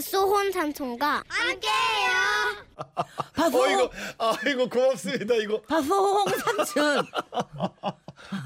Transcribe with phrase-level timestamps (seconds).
[0.00, 2.10] 밭소혼 삼촌과 함께해요.
[3.36, 5.34] 바소 어이구, 아이고 고맙습니다.
[5.34, 5.60] 이거.
[5.68, 6.24] 바소
[6.64, 7.04] 삼촌.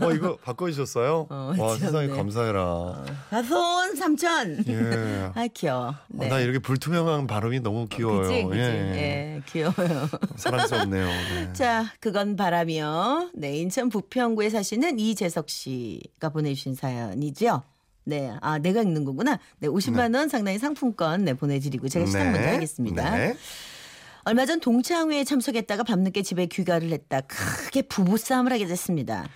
[0.00, 1.28] 어 이거 바꿔주셨어요?
[1.30, 1.78] 어, 와 참네.
[1.78, 3.04] 세상에 감사해라.
[3.30, 3.54] 바소
[3.94, 4.64] 삼촌.
[4.66, 5.30] 예.
[5.40, 5.90] 아 귀여워.
[5.90, 8.22] 어, 나 이렇게 불투명한 발음이 너무 귀여워요.
[8.22, 8.58] 그치, 그치.
[8.60, 8.64] 예.
[8.66, 10.08] 예, 귀여워요.
[10.34, 11.06] 사랑스럽네요.
[11.06, 11.52] 네.
[11.52, 13.30] 자, 그건 바람이요.
[13.34, 17.62] 네, 인천 부평구에 사시는 이재석 씨가 보내주신 사연이죠.
[18.04, 19.38] 네, 아, 내가 읽는 거구나.
[19.58, 23.10] 네, 50만 원 상당의 상품권 네, 보내드리고 제가 시작 먼저 하겠습니다.
[23.16, 23.36] 네.
[24.24, 27.20] 얼마 전 동창회에 참석했다가 밤늦게 집에 귀가를 했다.
[27.22, 29.26] 크게 부부싸움을 하게 됐습니다.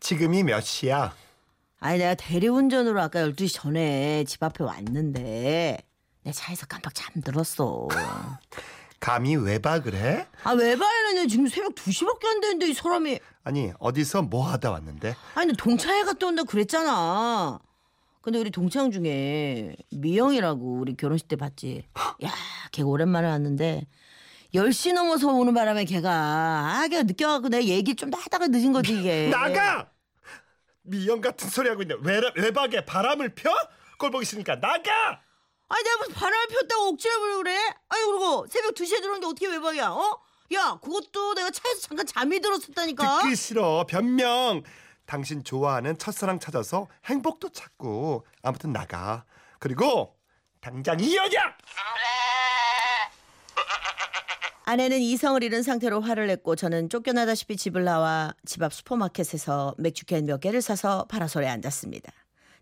[0.00, 1.14] 지금이 몇 시야?
[1.80, 5.78] 아니, 내가 대리운전으로 아까 12시 전에 집 앞에 왔는데
[6.22, 7.88] 내 차에서 깜빡 잠들었어.
[9.00, 10.26] 감히 외박을 해?
[10.44, 11.26] 아, 왜 봐야냐.
[11.26, 13.18] 지금 새벽 2시밖에 안 됐는데 이 사람이.
[13.42, 15.14] 아니 어디서 뭐 하다 왔는데?
[15.34, 17.58] 아니, 동창회 갔다 온다 그랬잖아.
[18.24, 21.86] 근데 우리 동창 중에 미영이라고 우리 결혼식 때 봤지.
[22.24, 22.30] 야,
[22.72, 23.86] 걔가 오랜만에 왔는데
[24.54, 28.98] 10시 넘어서 오는 바람에 걔가 아, 걔가 늦게 와갖고 내가 얘기 좀 하다가 늦은 거지
[28.98, 29.28] 이게.
[29.30, 29.90] 나가!
[30.84, 31.96] 미영 같은 소리 하고 있네.
[32.00, 33.50] 외, 외박에 바람을 펴?
[33.98, 35.20] 꼴 보기 싫으니까 나가!
[35.68, 37.58] 아니 내가 무슨 바람을 폈다고 억지로 부르고 그래?
[37.90, 39.90] 아니 그리고 새벽 2시에 들어온 게 어떻게 외박이야?
[39.90, 40.18] 어?
[40.54, 43.20] 야 그것도 내가 차에서 잠깐 잠이 들었었다니까.
[43.20, 43.84] 듣기 싫어.
[43.86, 44.62] 변명.
[45.06, 49.24] 당신 좋아하는 첫사랑 찾아서 행복도 찾고 아무튼 나가.
[49.58, 50.16] 그리고
[50.60, 51.40] 당장 이 여자!
[54.66, 60.40] 아내는 이성을 잃은 상태로 화를 냈고 저는 쫓겨나다시피 집을 나와 집 앞 슈퍼마켓에서 맥주캔 몇
[60.40, 62.10] 개를 사서 파라솔에 앉았습니다.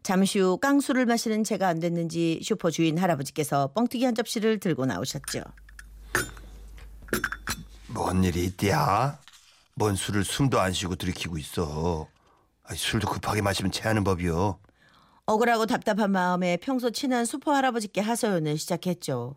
[0.02, 5.42] 잠시 후 깡수를 마시는 제가 안 됐는지 슈퍼 주인 할아버지께서 뻥튀기 한 접시를 들고 나오셨죠.
[7.86, 9.20] 뭔 일이 있디야?
[9.74, 12.08] 뭔 술을 숨도 안 쉬고 들이키고 있어.
[12.64, 14.58] 아이, 술도 급하게 마시면 체하는 법이요.
[15.26, 19.36] 억울하고 답답한 마음에 평소 친한 슈퍼 할아버지께 하소연을 시작했죠.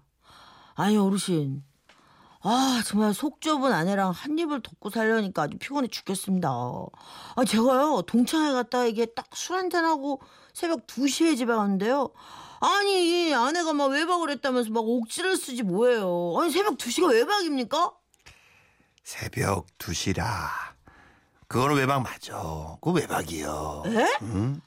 [0.75, 1.63] 아니 어르신,
[2.41, 6.49] 아 정말 속 좁은 아내랑 한 입을 덮고 살려니까 아주 피곤해 죽겠습니다.
[6.49, 10.21] 아 제가요 동창회 갔다 이게 딱 술 한잔 하고
[10.53, 12.11] 새벽 2시에 집에 갔는데요.
[12.61, 16.35] 아니 아내가 막 외박을 했다면서 막 옥지를 쓰지 뭐예요.
[16.39, 17.93] 아니 새벽 2시가 외박입니까?
[19.03, 20.74] 새벽 2시라.
[21.47, 22.33] 그거는 외박 맞아.
[22.81, 23.83] 그거 외박이요.
[23.87, 24.05] 에?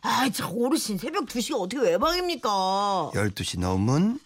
[0.01, 3.11] 아이 참 어르신 새벽 2시가 어떻게 외박입니까?
[3.15, 4.21] 12시 넘으면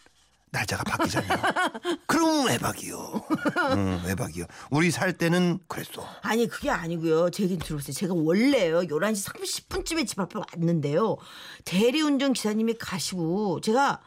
[0.51, 1.39] 날짜가 바뀌잖아요.
[2.07, 3.23] 그럼 외박이요.
[3.71, 4.45] 응, 외박이요.
[4.71, 6.07] 우리 살 때는 그랬어.
[6.21, 7.31] 아니 그게 아니고요.
[7.31, 7.95] 제 얘기 들어보세요.
[7.95, 11.17] 제가 원래요 11시 30분쯤에 집 앞에 왔는데요.
[11.65, 14.03] 대리운전 기사님이 가시고 제가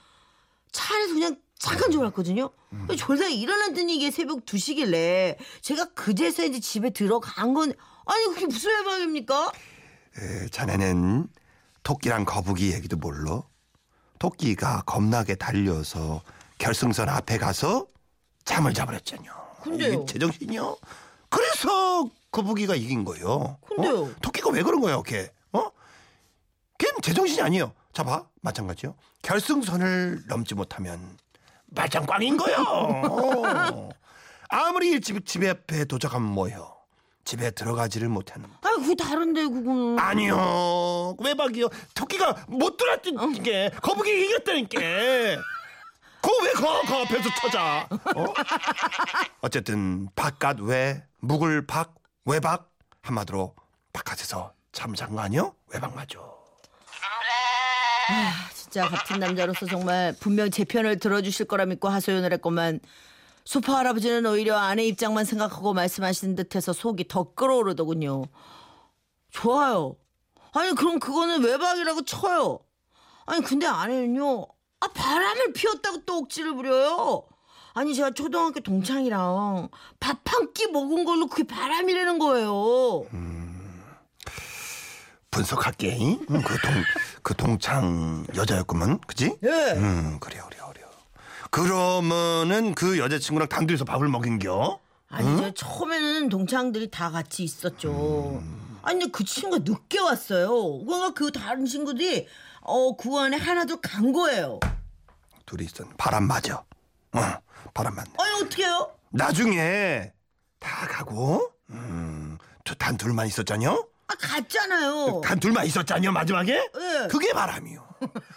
[0.72, 2.52] 차 안에서 그냥 잠깐 졸았거든요.
[2.96, 7.74] 졸다가 일어났더니 이게 새벽 2시길래 제가 그제서 이제 집에 들어간 건
[8.06, 9.52] 아니 그게 무슨 외박입니까?
[10.18, 11.28] 에, 자네는
[11.84, 13.42] 토끼랑 거북이 얘기도 몰라?
[14.20, 16.22] 토끼가 겁나게 달려서
[16.58, 17.86] 결승선 앞에 가서
[18.46, 19.32] 잠을 자버렸잖요.
[19.64, 20.06] 근데요?
[20.06, 20.78] 제정신이요?
[21.30, 23.58] 그래서 거북이가 이긴 거예요.
[23.68, 24.04] 근데요?
[24.06, 24.12] 어?
[24.22, 25.32] 토끼가 왜 그런 거예요, 걔?
[25.52, 25.70] 어?
[26.78, 27.74] 걔는 제정신이 아니에요.
[27.94, 28.26] 자, 봐.
[28.42, 28.96] 마찬가지요.
[29.22, 31.18] 결승선을 넘지 못하면
[31.66, 32.56] 말짱 꽝인 거요.
[32.68, 33.90] 어.
[34.50, 36.75] 아무리 일찍 집 앞에 도착하면 뭐요?
[37.26, 40.00] 집에 들어가지를 못하는 아니 그게 다른데 그거는.
[40.00, 41.16] 아니요.
[41.20, 41.70] 외박이요.
[41.96, 44.80] 토끼가 못 들었던 게 거북이 이겼다니까.
[46.22, 48.34] 그거 왜그 그 앞에서 찾아 어?
[49.42, 51.94] 어쨌든 바깥 외 묵을 박
[52.26, 52.72] 외박
[53.04, 53.56] 한마디로
[53.94, 55.54] 바깥에서 잠잔 거 아니요?
[55.72, 56.18] 외박 맞아
[58.56, 62.80] 진짜 같은 남자로서 정말 분명 제 편을 들어주실 거라 믿고 하소연을 했건만
[63.46, 68.26] 수퍼 할아버지는 오히려 아내 입장만 생각하고 말씀하시는 듯해서 속이 더 끓어오르더군요.
[69.32, 69.96] 좋아요.
[70.54, 72.60] 아니 그럼 그거는 외박이라고 쳐요.
[73.26, 74.48] 아니 근데 아내는요.
[74.80, 77.24] 아 바람을 피웠다고 또 억지를 부려요.
[77.74, 79.70] 아니 제가 초등학교 동창이랑
[80.00, 83.06] 밥 한 끼 먹은 걸로 그게 바람이라는 거예요.
[85.32, 86.42] 분석할게 응?
[86.42, 86.74] 그, 동,
[87.22, 89.38] 그 동창 여자였구먼 그지?
[89.44, 89.50] 예.
[89.74, 90.65] 음 그래요 그래요
[91.56, 94.78] 그러면은 그 여자친구랑 단둘이서 밥을 먹인겨?
[95.08, 98.44] 아니 저 처음에는 동창들이 다 같이 있었죠.
[98.82, 100.50] 아니 근데 그 친구가 늦게 왔어요.
[100.84, 102.28] 그러니까 그 다른 친구들이
[102.62, 104.60] 어 그 안에 하나둘 간 거예요.
[105.46, 106.58] 둘이 있었 바람 맞아
[107.14, 107.20] 어
[107.74, 108.92] 바람 맞네 아니 어떡해요?
[109.12, 110.12] 나중에
[110.60, 113.88] 다 가고 음, 두- 단 둘만 있었잖여?
[114.08, 115.22] 아 갔잖아요.
[115.24, 116.54] 단 둘만 있었잖여 마지막에?
[116.54, 117.08] 예.
[117.08, 117.88] 그게 바람이요.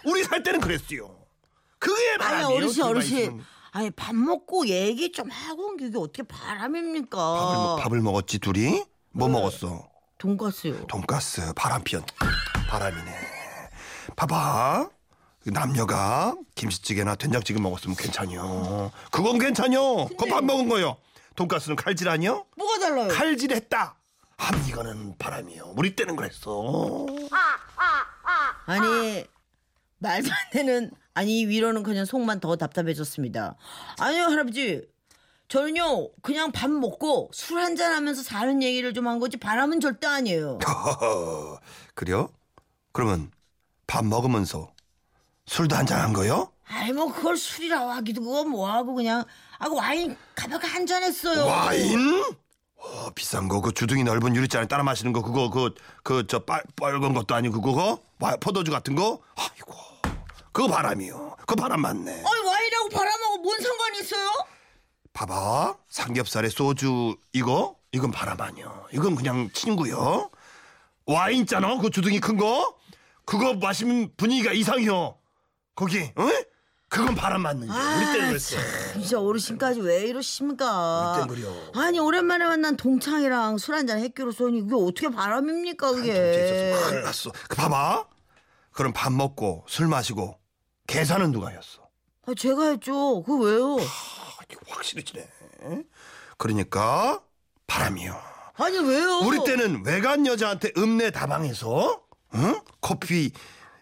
[0.07, 1.18] 우리 살 때는 그랬어요.
[1.95, 2.57] 그게 아니 바람이에요.
[2.57, 3.19] 어르신 둘만 어르신.
[3.19, 3.45] 있으면.
[3.71, 7.17] 아니 밥 먹고 얘기 좀 하고 온 게 어떻게 바람입니까?
[7.17, 8.85] 밥을, 먹- 밥을 먹었지 둘이?
[9.11, 9.33] 뭐 네.
[9.35, 9.89] 먹었어?
[10.19, 10.87] 돈가스요.
[10.87, 12.05] 돈가스 바람 피었
[12.69, 13.13] 바람이네.
[14.17, 14.89] 봐봐.
[15.47, 18.91] 남녀가 김치찌개나 된장찌개 먹었으면 괜찮요.
[19.11, 20.09] 그건 괜찮요.
[20.09, 20.97] 그거 밥 먹은 거요.
[21.37, 22.45] 돈가스는 칼질 아니요?
[22.57, 23.09] 뭐가 달라요?
[23.09, 23.95] 칼질했다.
[24.41, 25.75] 아, 이거는 바람이요.
[25.77, 27.07] 우리 때는 그랬어.
[28.67, 29.25] 아니
[29.99, 33.57] 말도 안 되는 아니 위로는 그냥 속만 더 답답해졌습니다.
[33.99, 34.83] 아니요 할아버지
[35.49, 40.59] 저는요 그냥 밥 먹고 술 한잔 하면서 사는 얘기를 좀 한 거지 바람은 절대 아니에요.
[41.95, 42.29] 그래요?
[42.93, 43.33] 그러면
[43.89, 44.73] 밥 먹으면서
[45.47, 46.53] 술도 한잔 한 거요?
[46.69, 49.25] 아이 뭐 그걸 술이라고 하기도 그거 뭐하고 그냥
[49.59, 51.47] 아 와인 가볍게 한 잔 했어요.
[51.47, 52.23] 와인?
[52.77, 55.75] 어, 비싼 거 그 주둥이 넓은 유리잔에 따라 마시는 거 그거 그
[56.05, 59.19] 그 저 빨간 것도 아니고 그거 와, 포도주 같은 거?
[59.35, 59.75] 아이고
[60.53, 61.37] 그거 바람이요.
[61.47, 62.11] 그 바람 맞네.
[62.13, 64.31] 아니 와인하고 바람하고 뭔 상관이 있어요?
[65.13, 68.85] 봐봐 삼겹살에 소주 이거 이건 바람 아니야.
[68.93, 70.31] 이건 그냥 친구요.
[71.07, 72.77] 와인 있잖아 그 주둥이 큰 거.
[73.25, 75.19] 그거 마시면 분위기가 이상해요.
[75.75, 76.29] 거기 어?
[76.91, 77.75] 그건 바람 맞는 거.
[77.75, 78.57] 우리 때는 그랬어.
[78.95, 81.13] 진짜 어르신까지 왜 이러십니까?
[81.13, 81.71] 우리 땐 그래요.
[81.75, 86.15] 아니 오랜만에 만난 동창이랑 술 한잔 했기로 쏘니 그게 어떻게 바람입니까 그게?
[86.15, 87.31] 동체 있어서 큰일 났어.
[87.49, 88.07] 그 봐봐.
[88.79, 90.39] 그럼 밥 먹고 술 마시고
[90.87, 91.89] 계산은 누가 했어?
[92.29, 93.25] 아, 제가 했죠.
[93.25, 93.75] 그 왜요?
[93.75, 95.29] 아, 이거 확실해지네.
[96.37, 97.21] 그러니까
[97.67, 98.17] 바람이요.
[98.55, 99.19] 아니 왜요?
[99.25, 102.01] 우리 때는 외간 여자한테 읍내 다방에서
[102.37, 102.61] 응?
[102.81, 103.33] 커피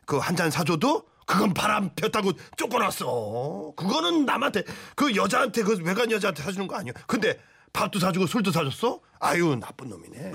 [0.07, 3.75] 그 한 잔 사줘도 그건 바람 폈다고 쫓겨났어.
[3.77, 4.63] 그거는 남한테
[4.95, 6.95] 그 여자한테 그 외간 여자한테 사주는 거 아니야.
[7.07, 7.39] 근데
[7.75, 9.01] 밥도 사주고 술도 사줬어?
[9.21, 10.33] 아유 나쁜 놈이네.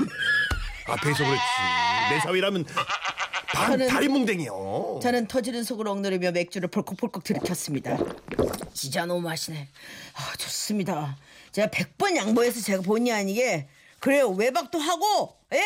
[0.87, 1.41] 앞에서 그랬지.
[2.11, 2.63] 내 사위라면
[3.67, 4.99] 반 저는- 다리 뭉댕이요.
[5.03, 7.97] 저는 터지는 속으로 억누르며 맥주를 벌컥벌컥 들이켰습니다.
[8.73, 9.67] 진짜 너무 맛이네.
[10.13, 11.17] 아, 좋습니다.
[11.51, 13.67] 제가 100번 양보해서 제가 본의 아니게
[13.99, 14.29] 그래요.
[14.29, 15.61] 외박도 하고 예?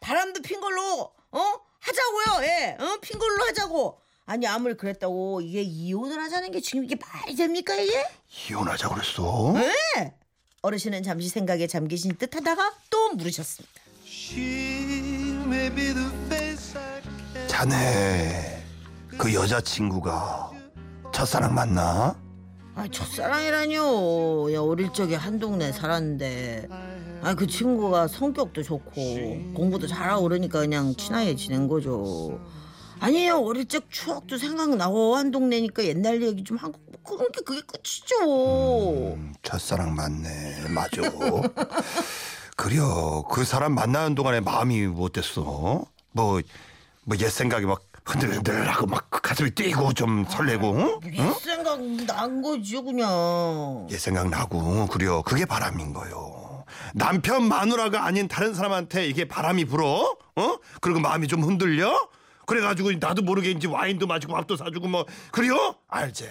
[0.00, 1.40] 바람도 핀 걸로 어?
[1.78, 2.44] 하자고요.
[2.46, 2.76] 예.
[2.78, 2.98] 어?
[3.00, 4.00] 핀 걸로 하자고.
[4.26, 8.04] 아니 아무리 그랬다고 이게 이혼을 하자는 게 지금 이게 말이 됩니까 이게?
[8.48, 9.54] 이혼하자 그랬어?
[9.98, 10.14] 예.
[10.62, 13.80] 어르신은 잠시 생각에 잠기신 듯하다가 또 물으셨습니다.
[17.60, 18.64] 자네
[19.18, 20.50] 그 여자친구가
[21.12, 22.16] 첫사랑 맞나?
[22.74, 24.50] 아 첫사랑이라뇨.
[24.54, 26.68] 야 어릴 적에 한 동네 살았는데.
[27.22, 32.40] 아그 친구가 성격도 좋고 공부도 잘하고 그러니까 그냥 친하게 지낸 거죠.
[32.98, 37.60] 아니에요 어릴 적 추억도 생각나고 한 동네니까 옛날 얘기 좀 하고 뭐 그런 게 그게
[37.60, 39.18] 끝이죠.
[39.42, 41.02] 첫사랑 맞네 맞아
[42.56, 46.40] 그려 그 사람 만나는 동안에 마음이 어땠어 뭐
[47.06, 51.00] 뭐 옛 생각이 막 흔들흔들하고 막 가슴이 뛰고 좀 설레고 응?
[51.12, 53.86] 옛 생각 난 거죠 그냥.
[53.90, 56.64] 옛 생각 나고 그려 그게 바람인 거요.
[56.94, 60.16] 남편 마누라가 아닌 다른 사람한테 이게 바람이 불어?
[60.36, 60.56] 어?
[60.80, 62.08] 그리고 마음이 좀 흔들려?
[62.46, 65.74] 그래가지고 나도 모르게 이제 와인도 마시고 밥도 사주고 뭐 그래요?
[65.88, 66.28] 알지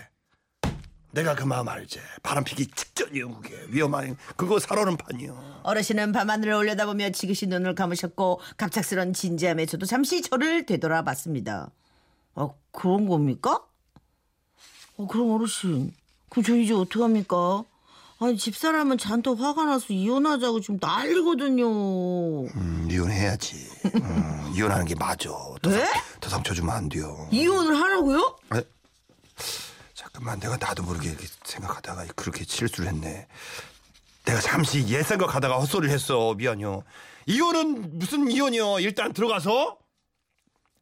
[1.12, 7.12] 내가 그 마음 알지 바람 피기 직전이요 그게 위험한 그거 살아오는 판이요 어르신은 밤하늘을 올려다보며
[7.12, 11.72] 지그시 눈을 감으셨고 갑작스런 진지함에 저도 잠시 저를 되돌아봤습니다.
[12.36, 13.62] 아 그런 겁니까?
[14.98, 15.94] 어 그럼 어르신
[16.30, 17.64] 그럼 저 이제 어떡합니까?
[18.22, 22.44] 아니 집사람은 잔뜩 화가 나서 이혼하자고 지금 난리거든요.
[22.48, 23.56] 음, 이혼해야지
[23.96, 25.30] 음, 이혼하는 게 맞아
[25.62, 25.86] 더, 네?
[26.22, 28.36] 상처 주면 안 돼요 이혼을 하라고요?
[28.56, 28.62] 에?
[30.20, 33.26] 잠깐만 내가 나도 모르게 이렇게 생각하다가 그렇게 실수를 했네.
[34.26, 36.34] 내가 잠시 옛 생각하다가 헛소리를 했어.
[36.34, 36.84] 미안요.
[37.26, 38.82] 이혼은 무슨 이혼이요?
[38.82, 39.78] 일단 들어가서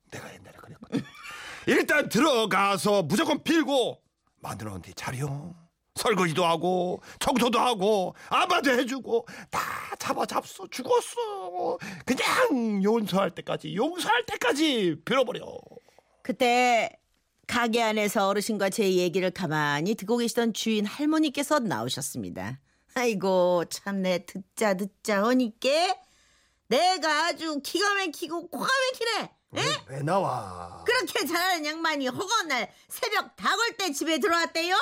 [0.09, 1.03] 내가 옛날에 그랬거든.
[1.67, 4.01] 일단 들어가서 무조건 빌고
[4.39, 5.53] 마누라한테 차려.
[5.93, 9.59] 설거지도 하고 청소도 하고 아바도 해주고 다
[9.99, 11.77] 잡아 잡수 죽었어.
[12.05, 15.45] 그냥 용서할 때까지 용서할 때까지 빌어버려.
[16.23, 16.91] 그때
[17.47, 22.59] 가게 안에서 어르신과 제 얘기를 가만히 듣고 계시던 주인 할머니께서 나오셨습니다.
[22.93, 25.97] 아이고 참내 듣자 듣자 하니께
[26.67, 29.31] 내가 아주 기가 막히고 코가 막히네.
[29.51, 30.83] 왜, 왜 나와?
[30.85, 34.75] 그렇게 잘하는 양반이 허가한 날 새벽 다걸 때 집에 들어왔대요?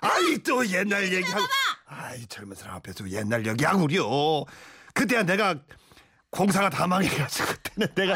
[0.00, 1.44] 아이 또 옛날 얘기하고
[1.86, 4.44] 아이 젊은 사람 앞에서 옛날 얘기하고 그려
[4.94, 5.60] 그때야 내가
[6.30, 8.14] 공사가 다 망해가지고 그때는 내가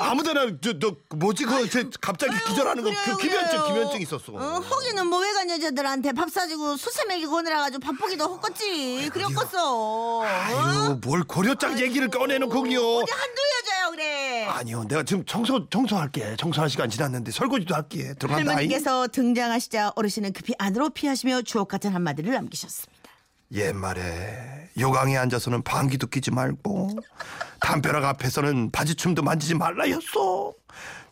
[0.00, 1.44] 아무데나 저너 뭐지?
[1.44, 2.90] 그저 갑자기 기절하는 거.
[2.90, 3.66] 그래요, 그 기면증 그래요.
[3.68, 4.32] 기면증 있었어.
[4.32, 9.10] 어, 허기는 뭐 외간 여자들한테 밥 사주고 수세 먹이고 오느라가지고 밥보기도 헛것지.
[9.12, 10.22] 그렸겠어.
[10.24, 12.80] 아유 뭘 고려장 얘기를 꺼내는 거기요.
[12.80, 14.44] 어디 한두 여자요 그래.
[14.46, 16.34] 아니요 내가 지금 청소 청소할게.
[16.38, 18.14] 청소할 시간 지났는데 설거지도 할게.
[18.18, 18.50] 들어간다.
[18.50, 22.91] 할머니께서 등장하시자 어르신은 급히 안으로 피하시며 주옥 같은 한마디를 남기셨습니다.
[23.52, 26.96] 옛말에 요강에 앉아서는 방귀도 끼지 말고
[27.60, 30.52] 담벼락 앞에서는 바지춤도 만지지 말라였어.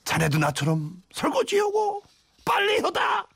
[0.04, 2.02] 자네도 나처럼 설거지하고
[2.44, 3.26] 빨래하다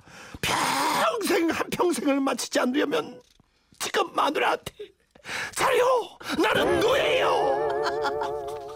[0.41, 3.21] 평생 한 평생을 마치지 않으려면
[3.79, 4.73] 지금 마누라한테
[5.53, 5.85] 살려
[6.43, 8.74] 나는 노예요.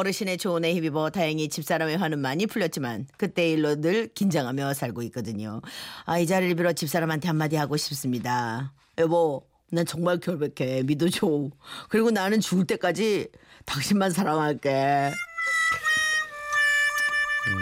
[0.00, 5.62] 어르신의 조언에 힘입어 다행히 집사람의 화는 많이 풀렸지만 그때 일로 늘 긴장하며 살고 있거든요.
[6.04, 8.74] 아, 이 자리를 빌어 집사람한테 한마디 하고 싶습니다.
[8.98, 10.82] 여보, 난 정말 결백해.
[10.82, 11.48] 믿어줘.
[11.88, 13.28] 그리고 나는 죽을 때까지
[13.64, 15.12] 당신만 사랑할게.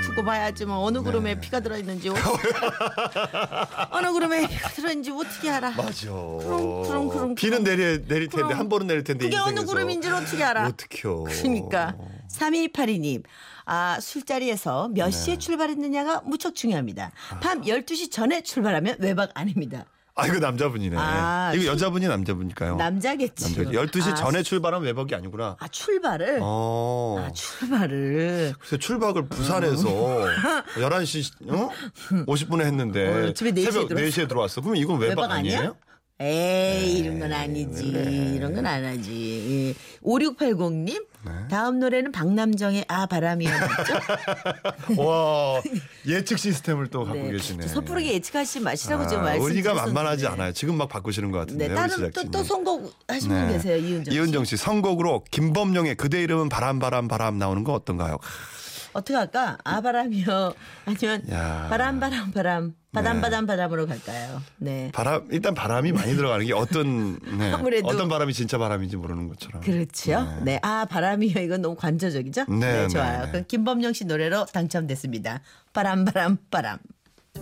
[0.03, 2.09] 두고 봐야지 뭐 어느 구름에 피가 들어있는지
[3.91, 6.11] 어느 구름에 피가 들어있는지 어떻게 알아 맞아.
[6.11, 7.35] 그럼, 그럼, 그럼.
[7.35, 8.59] 비는 내릴 내릴 텐데 그럼.
[8.61, 9.67] 한 번은 내릴 텐데 그게 어느 인생에서.
[9.71, 11.25] 구름인지를 어떻게 알아 어떡해요.
[11.25, 11.95] 그러니까
[12.38, 13.23] 3182님
[13.67, 15.11] 아 술자리에서 몇 네.
[15.11, 19.87] 시에 출발했느냐가 무척 중요합니다 밤 12시 전에 출발하면 외박 아닙니다
[20.17, 20.97] 아 이거 남자분이네.
[20.97, 22.76] 아, 이거 출- 여자분이 남자분일까요?
[22.76, 23.71] 남자겠지 남자.
[23.83, 25.57] 12시 아, 전에 출발한 외박이 아니구나.
[25.59, 27.17] 아 출발을 어.
[27.19, 29.88] 아 출발을 그래서 출박을 부산에서
[30.76, 31.69] 11시 어?
[32.26, 34.07] 50분에 했는데 어, 집에 4시에 새벽 들어왔어.
[34.23, 34.61] 4시에 들어왔어.
[34.61, 35.57] 그럼 이건 외박, 외박 아니야?
[35.59, 35.76] 아니에요?
[36.26, 37.85] 에이 이런 건 아니지
[38.35, 41.33] 이런 건 안 하지 5680님 네.
[41.50, 43.95] 다음 노래는 박남정의 아 바람이야 맞죠?
[45.02, 45.61] 와
[46.07, 47.33] 예측 시스템을 또 갖고 네.
[47.33, 47.66] 계시네.
[47.66, 50.52] 섣부르게 예측하지 마시라고 좀 아, 말씀 우리가 만만하지 않아요.
[50.52, 51.69] 지금 막 바꾸시는 것 같은데.
[51.69, 52.31] 네, 다른 또, 제작진이.
[52.31, 53.52] 또 선곡 분 네.
[53.52, 54.19] 계세요 이은정 씨.
[54.19, 58.19] 이은정 씨 선곡으로 김범용의 그대 이름은 바람 바람 바람 나오는 거 어떤가요?
[58.95, 59.59] 어떻게 할까?
[59.65, 60.55] 아 바람이요.
[60.87, 61.67] 아니면 야.
[61.69, 63.23] 바람 바람 바람 바담 네.
[63.23, 64.41] 바담 바람으로 갈까요?
[64.57, 64.91] 네.
[64.95, 67.89] 바람 일단 바람이 많이 들어가는 게 어떤 네, 아무래도.
[67.89, 69.61] 어떤 바람이 진짜 바람인지 모르는 것처럼.
[69.63, 70.27] 그렇죠.
[70.43, 70.61] 네.
[70.63, 71.41] 아 바람이요.
[71.41, 72.45] 이건 너무 관조적이죠?
[72.49, 73.25] 네, 네, 좋아요.
[73.27, 73.31] 네.
[73.33, 75.41] 그럼 김범용 씨 노래로 당첨됐습니다.
[75.73, 76.79] 바람 바람 바람.